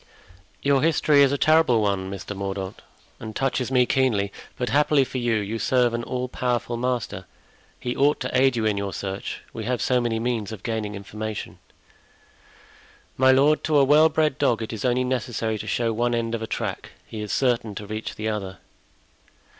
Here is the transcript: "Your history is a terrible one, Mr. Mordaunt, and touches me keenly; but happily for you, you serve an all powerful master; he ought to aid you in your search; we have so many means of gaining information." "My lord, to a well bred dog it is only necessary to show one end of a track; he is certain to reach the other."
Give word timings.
"Your 0.63 0.81
history 0.81 1.21
is 1.21 1.31
a 1.31 1.37
terrible 1.37 1.79
one, 1.79 2.09
Mr. 2.09 2.35
Mordaunt, 2.35 2.81
and 3.19 3.35
touches 3.35 3.69
me 3.69 3.85
keenly; 3.85 4.31
but 4.57 4.69
happily 4.69 5.03
for 5.03 5.19
you, 5.19 5.35
you 5.35 5.59
serve 5.59 5.93
an 5.93 6.01
all 6.05 6.27
powerful 6.27 6.75
master; 6.75 7.25
he 7.79 7.95
ought 7.95 8.19
to 8.21 8.31
aid 8.35 8.55
you 8.55 8.65
in 8.65 8.77
your 8.79 8.93
search; 8.93 9.41
we 9.53 9.65
have 9.65 9.79
so 9.79 10.01
many 10.01 10.17
means 10.19 10.51
of 10.51 10.63
gaining 10.63 10.95
information." 10.95 11.59
"My 13.15 13.31
lord, 13.31 13.63
to 13.65 13.77
a 13.77 13.83
well 13.85 14.09
bred 14.09 14.39
dog 14.39 14.63
it 14.63 14.73
is 14.73 14.83
only 14.83 15.03
necessary 15.03 15.59
to 15.59 15.67
show 15.67 15.93
one 15.93 16.15
end 16.15 16.33
of 16.33 16.41
a 16.41 16.47
track; 16.47 16.93
he 17.05 17.21
is 17.21 17.31
certain 17.31 17.75
to 17.75 17.85
reach 17.85 18.15
the 18.15 18.27
other." 18.27 18.57